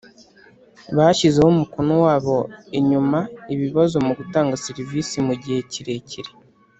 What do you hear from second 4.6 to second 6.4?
serivisi mu gihe kirekire